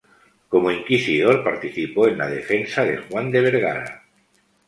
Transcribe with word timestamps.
Como 0.49 0.71
inquisidor 0.71 1.43
participó 1.43 2.07
en 2.07 2.17
la 2.17 2.27
defensa 2.27 2.83
de 2.83 2.97
Juan 2.97 3.29
de 3.29 3.39
Vergara. 3.39 4.03